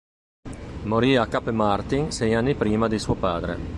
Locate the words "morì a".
0.85-1.27